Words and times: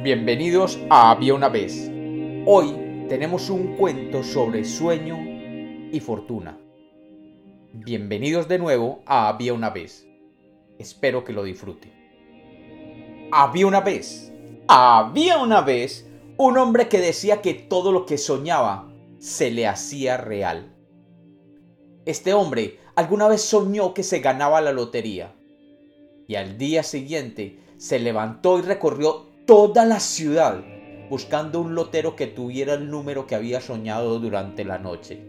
Bienvenidos 0.00 0.78
a 0.90 1.10
Había 1.10 1.34
una 1.34 1.48
vez. 1.48 1.90
Hoy 2.46 3.06
tenemos 3.08 3.50
un 3.50 3.74
cuento 3.76 4.22
sobre 4.22 4.64
sueño 4.64 5.18
y 5.90 5.98
fortuna. 5.98 6.56
Bienvenidos 7.72 8.46
de 8.46 8.60
nuevo 8.60 9.02
a 9.06 9.28
Había 9.28 9.54
una 9.54 9.70
vez. 9.70 10.06
Espero 10.78 11.24
que 11.24 11.32
lo 11.32 11.42
disfruten. 11.42 13.28
Había 13.32 13.66
una 13.66 13.80
vez, 13.80 14.32
había 14.68 15.38
una 15.38 15.62
vez 15.62 16.08
un 16.36 16.58
hombre 16.58 16.88
que 16.88 17.00
decía 17.00 17.42
que 17.42 17.54
todo 17.54 17.90
lo 17.90 18.06
que 18.06 18.18
soñaba 18.18 18.88
se 19.18 19.50
le 19.50 19.66
hacía 19.66 20.16
real. 20.16 20.76
Este 22.06 22.34
hombre 22.34 22.78
alguna 22.94 23.26
vez 23.26 23.42
soñó 23.42 23.94
que 23.94 24.04
se 24.04 24.20
ganaba 24.20 24.60
la 24.60 24.70
lotería 24.70 25.34
y 26.28 26.36
al 26.36 26.56
día 26.56 26.84
siguiente 26.84 27.58
se 27.78 27.98
levantó 27.98 28.60
y 28.60 28.62
recorrió 28.62 29.27
toda 29.48 29.86
la 29.86 29.98
ciudad 29.98 30.62
buscando 31.08 31.62
un 31.62 31.74
lotero 31.74 32.14
que 32.16 32.26
tuviera 32.26 32.74
el 32.74 32.90
número 32.90 33.26
que 33.26 33.34
había 33.34 33.62
soñado 33.62 34.18
durante 34.18 34.62
la 34.62 34.76
noche. 34.76 35.24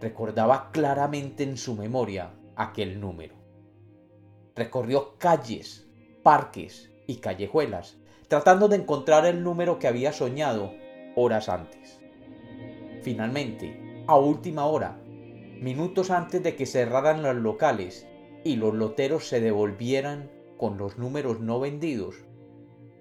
Recordaba 0.00 0.70
claramente 0.72 1.42
en 1.42 1.58
su 1.58 1.74
memoria 1.74 2.30
aquel 2.56 2.98
número. 2.98 3.34
Recorrió 4.56 5.18
calles, 5.18 5.86
parques 6.22 6.90
y 7.06 7.16
callejuelas, 7.16 7.98
tratando 8.26 8.68
de 8.68 8.76
encontrar 8.76 9.26
el 9.26 9.44
número 9.44 9.78
que 9.78 9.86
había 9.86 10.14
soñado 10.14 10.72
horas 11.14 11.50
antes. 11.50 12.00
Finalmente, 13.02 14.02
a 14.06 14.16
última 14.16 14.64
hora, 14.64 14.98
minutos 15.60 16.10
antes 16.10 16.42
de 16.42 16.56
que 16.56 16.64
cerraran 16.64 17.22
los 17.22 17.36
locales 17.36 18.08
y 18.44 18.56
los 18.56 18.72
loteros 18.72 19.28
se 19.28 19.42
devolvieran 19.42 20.30
con 20.56 20.78
los 20.78 20.96
números 20.96 21.38
no 21.40 21.60
vendidos, 21.60 22.29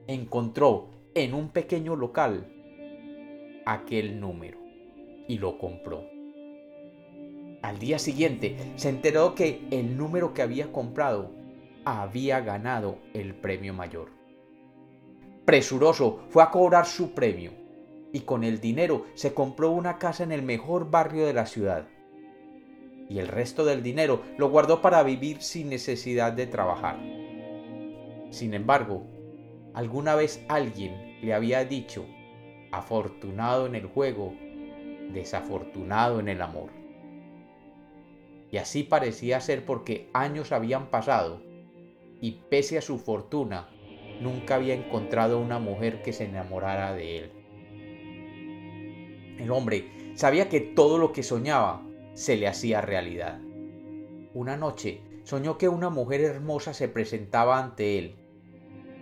encontró 0.09 0.88
en 1.13 1.35
un 1.35 1.49
pequeño 1.49 1.95
local 1.95 2.52
aquel 3.67 4.19
número 4.19 4.57
y 5.27 5.38
lo 5.38 5.59
compró. 5.59 6.03
Al 7.61 7.77
día 7.77 7.99
siguiente 7.99 8.57
se 8.75 8.89
enteró 8.89 9.35
que 9.35 9.67
el 9.69 9.97
número 9.97 10.33
que 10.33 10.41
había 10.41 10.71
comprado 10.71 11.30
había 11.85 12.39
ganado 12.39 12.97
el 13.13 13.35
premio 13.35 13.75
mayor. 13.75 14.09
Presuroso 15.45 16.21
fue 16.30 16.41
a 16.41 16.49
cobrar 16.49 16.87
su 16.87 17.13
premio 17.13 17.52
y 18.11 18.21
con 18.21 18.43
el 18.43 18.59
dinero 18.59 19.05
se 19.13 19.35
compró 19.35 19.69
una 19.69 19.99
casa 19.99 20.23
en 20.23 20.31
el 20.31 20.41
mejor 20.41 20.89
barrio 20.89 21.27
de 21.27 21.33
la 21.33 21.45
ciudad. 21.45 21.87
Y 23.07 23.19
el 23.19 23.27
resto 23.27 23.63
del 23.63 23.83
dinero 23.83 24.23
lo 24.39 24.49
guardó 24.49 24.81
para 24.81 25.03
vivir 25.03 25.43
sin 25.43 25.69
necesidad 25.69 26.33
de 26.33 26.47
trabajar. 26.47 26.97
Sin 28.31 28.55
embargo, 28.55 29.03
Alguna 29.80 30.13
vez 30.16 30.44
alguien 30.49 31.22
le 31.22 31.33
había 31.33 31.63
dicho, 31.63 32.05
afortunado 32.69 33.66
en 33.66 33.75
el 33.75 33.86
juego, 33.86 34.33
desafortunado 35.13 36.19
en 36.19 36.27
el 36.27 36.41
amor. 36.41 36.69
Y 38.52 38.58
así 38.58 38.83
parecía 38.83 39.39
ser 39.39 39.63
porque 39.63 40.09
años 40.11 40.52
habían 40.52 40.88
pasado 40.88 41.41
y 42.19 42.41
pese 42.49 42.77
a 42.77 42.81
su 42.81 42.99
fortuna, 42.99 43.69
nunca 44.19 44.55
había 44.55 44.73
encontrado 44.73 45.39
una 45.39 45.59
mujer 45.59 46.02
que 46.02 46.11
se 46.11 46.25
enamorara 46.25 46.93
de 46.93 47.17
él. 47.17 47.31
El 49.39 49.49
hombre 49.49 50.11
sabía 50.16 50.49
que 50.49 50.59
todo 50.59 50.97
lo 50.97 51.14
que 51.14 51.23
soñaba 51.23 51.88
se 52.16 52.36
le 52.36 52.49
hacía 52.49 52.81
realidad. 52.81 53.39
Una 54.33 54.58
noche 54.58 55.03
soñó 55.23 55.58
que 55.58 55.69
una 55.69 55.89
mujer 55.89 56.19
hermosa 56.19 56.73
se 56.73 56.89
presentaba 56.89 57.59
ante 57.59 57.97
él 57.97 58.19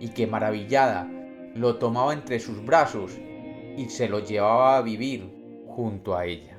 y 0.00 0.08
que 0.08 0.26
maravillada 0.26 1.10
lo 1.54 1.76
tomaba 1.76 2.12
entre 2.12 2.40
sus 2.40 2.64
brazos 2.64 3.18
y 3.76 3.88
se 3.88 4.08
lo 4.08 4.20
llevaba 4.20 4.76
a 4.76 4.82
vivir 4.82 5.30
junto 5.66 6.16
a 6.16 6.26
ella. 6.26 6.58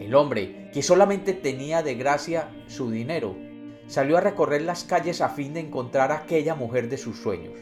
El 0.00 0.14
hombre, 0.14 0.70
que 0.72 0.82
solamente 0.82 1.32
tenía 1.32 1.82
de 1.82 1.94
gracia 1.94 2.48
su 2.66 2.90
dinero, 2.90 3.36
salió 3.86 4.16
a 4.16 4.20
recorrer 4.20 4.62
las 4.62 4.84
calles 4.84 5.20
a 5.20 5.28
fin 5.28 5.54
de 5.54 5.60
encontrar 5.60 6.10
a 6.12 6.16
aquella 6.18 6.54
mujer 6.54 6.88
de 6.88 6.96
sus 6.96 7.18
sueños, 7.18 7.58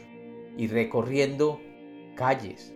y 0.56 0.68
recorriendo 0.68 1.60
calles, 2.14 2.74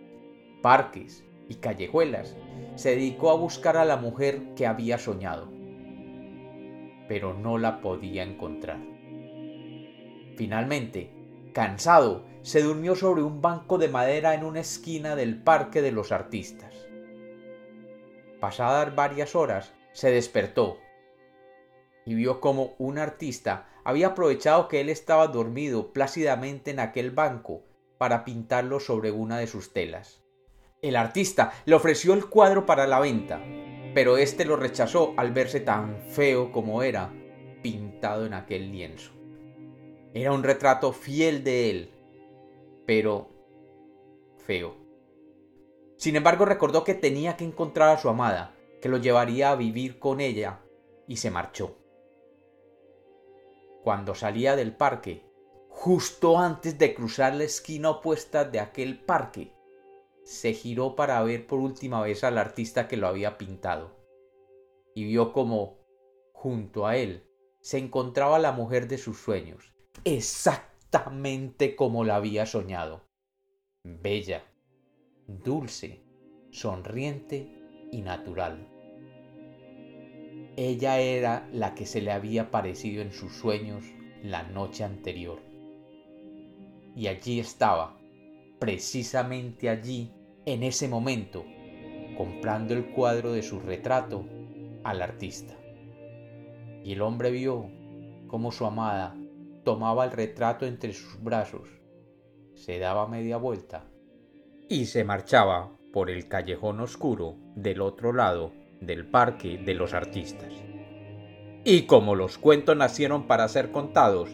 parques 0.61 1.23
y 1.47 1.55
callejuelas, 1.55 2.35
se 2.75 2.91
dedicó 2.91 3.31
a 3.31 3.37
buscar 3.37 3.77
a 3.77 3.85
la 3.85 3.97
mujer 3.97 4.41
que 4.55 4.67
había 4.67 4.97
soñado, 4.97 5.49
pero 7.07 7.33
no 7.33 7.57
la 7.57 7.81
podía 7.81 8.23
encontrar. 8.23 8.94
Finalmente, 10.35 11.11
cansado, 11.53 12.25
se 12.41 12.61
durmió 12.61 12.95
sobre 12.95 13.23
un 13.23 13.41
banco 13.41 13.77
de 13.77 13.87
madera 13.87 14.35
en 14.35 14.43
una 14.43 14.59
esquina 14.59 15.15
del 15.15 15.41
Parque 15.41 15.81
de 15.81 15.91
los 15.91 16.11
Artistas. 16.11 16.73
Pasadas 18.39 18.95
varias 18.95 19.35
horas, 19.35 19.73
se 19.93 20.11
despertó 20.11 20.77
y 22.05 22.13
vio 22.13 22.39
como 22.39 22.75
un 22.77 22.97
artista 22.97 23.67
había 23.83 24.07
aprovechado 24.07 24.67
que 24.67 24.81
él 24.81 24.89
estaba 24.89 25.27
dormido 25.27 25.93
plácidamente 25.93 26.71
en 26.71 26.79
aquel 26.79 27.11
banco 27.11 27.63
para 27.97 28.25
pintarlo 28.25 28.79
sobre 28.79 29.11
una 29.11 29.37
de 29.37 29.47
sus 29.47 29.73
telas. 29.73 30.21
El 30.81 30.95
artista 30.95 31.53
le 31.65 31.75
ofreció 31.75 32.13
el 32.13 32.27
cuadro 32.27 32.65
para 32.65 32.87
la 32.87 32.99
venta, 32.99 33.41
pero 33.93 34.17
éste 34.17 34.45
lo 34.45 34.55
rechazó 34.55 35.13
al 35.17 35.31
verse 35.31 35.59
tan 35.59 36.01
feo 36.09 36.51
como 36.51 36.83
era 36.83 37.11
pintado 37.61 38.25
en 38.25 38.33
aquel 38.33 38.71
lienzo. 38.71 39.14
Era 40.15 40.31
un 40.31 40.43
retrato 40.43 40.93
fiel 40.93 41.43
de 41.43 41.69
él, 41.69 41.89
pero 42.85 43.27
feo. 44.37 44.77
Sin 45.97 46.15
embargo, 46.15 46.45
recordó 46.45 46.85
que 46.85 46.93
tenía 46.93 47.35
que 47.35 47.43
encontrar 47.43 47.89
a 47.89 47.97
su 47.97 48.07
amada, 48.07 48.55
que 48.81 48.87
lo 48.87 48.95
llevaría 48.95 49.51
a 49.51 49.57
vivir 49.57 49.99
con 49.99 50.21
ella, 50.21 50.61
y 51.05 51.17
se 51.17 51.31
marchó. 51.31 51.77
Cuando 53.83 54.15
salía 54.15 54.55
del 54.55 54.73
parque, 54.73 55.29
justo 55.67 56.39
antes 56.39 56.77
de 56.77 56.95
cruzar 56.95 57.35
la 57.35 57.43
esquina 57.43 57.89
opuesta 57.89 58.45
de 58.45 58.61
aquel 58.61 59.03
parque, 59.03 59.51
se 60.23 60.53
giró 60.53 60.95
para 60.95 61.21
ver 61.23 61.45
por 61.45 61.59
última 61.59 62.01
vez 62.01 62.23
al 62.23 62.37
artista 62.37 62.87
que 62.87 62.95
lo 62.95 63.07
había 63.07 63.37
pintado, 63.37 63.91
y 64.93 65.03
vio 65.03 65.33
como, 65.33 65.77
junto 66.31 66.87
a 66.87 66.95
él, 66.95 67.29
se 67.59 67.79
encontraba 67.79 68.39
la 68.39 68.53
mujer 68.53 68.87
de 68.87 68.97
sus 68.97 69.17
sueños, 69.17 69.74
exactamente 70.05 71.75
como 71.75 72.05
la 72.05 72.17
había 72.17 72.45
soñado. 72.45 73.07
Bella, 73.83 74.43
dulce, 75.27 76.03
sonriente 76.51 77.51
y 77.91 78.01
natural. 78.03 78.67
Ella 80.57 80.99
era 80.99 81.49
la 81.51 81.73
que 81.73 81.87
se 81.87 82.01
le 82.01 82.11
había 82.11 82.51
parecido 82.51 83.01
en 83.01 83.11
sus 83.11 83.33
sueños 83.33 83.83
la 84.23 84.43
noche 84.43 84.83
anterior. 84.83 85.41
Y 86.95 87.07
allí 87.07 87.39
estaba, 87.39 87.97
precisamente 88.59 89.69
allí, 89.69 90.13
en 90.45 90.61
ese 90.61 90.87
momento, 90.87 91.43
comprando 92.15 92.75
el 92.75 92.91
cuadro 92.91 93.33
de 93.33 93.41
su 93.41 93.59
retrato 93.59 94.23
al 94.83 95.01
artista. 95.01 95.57
Y 96.83 96.91
el 96.93 97.01
hombre 97.01 97.31
vio 97.31 97.71
cómo 98.27 98.51
su 98.51 98.65
amada 98.65 99.15
tomaba 99.65 100.05
el 100.05 100.11
retrato 100.11 100.65
entre 100.65 100.93
sus 100.93 101.21
brazos, 101.21 101.67
se 102.53 102.79
daba 102.79 103.07
media 103.07 103.35
vuelta 103.35 103.83
y 104.69 104.85
se 104.85 105.03
marchaba 105.03 105.75
por 105.91 106.09
el 106.09 106.27
callejón 106.29 106.79
oscuro 106.79 107.35
del 107.55 107.81
otro 107.81 108.13
lado 108.13 108.53
del 108.79 109.09
Parque 109.09 109.57
de 109.57 109.73
los 109.73 109.93
Artistas. 109.93 110.53
Y 111.63 111.87
como 111.87 112.15
los 112.15 112.37
cuentos 112.37 112.77
nacieron 112.77 113.25
para 113.25 113.47
ser 113.47 113.71
contados, 113.71 114.29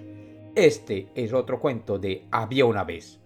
este 0.55 1.09
es 1.15 1.31
otro 1.31 1.61
cuento 1.61 1.97
de 1.97 2.27
Había 2.29 2.65
una 2.65 2.83
vez. 2.83 3.20